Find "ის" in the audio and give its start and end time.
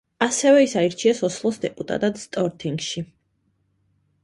0.63-0.71